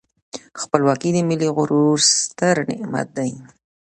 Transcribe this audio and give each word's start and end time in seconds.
خپلواکي 0.61 1.09
د 1.13 1.17
ملي 1.29 1.49
غرور 1.57 1.97
ستر 2.15 2.55
نعمت 2.69 3.07
دی. 3.17 3.31